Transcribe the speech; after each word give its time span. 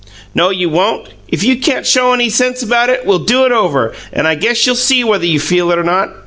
"No, 0.33 0.49
you 0.49 0.67
won't! 0.67 1.09
If 1.27 1.43
you 1.43 1.57
can't 1.57 1.85
show 1.85 2.11
any 2.11 2.27
SENSE 2.27 2.63
about 2.63 2.89
it, 2.89 3.05
we'll 3.05 3.19
do 3.19 3.45
it 3.45 3.51
over, 3.51 3.93
and 4.11 4.27
I 4.27 4.33
guess 4.33 4.65
you'll 4.65 4.75
see 4.75 5.03
whether 5.03 5.27
you 5.27 5.39
feel 5.39 5.69
it 5.71 5.77
or 5.77 5.83
not! 5.83 6.09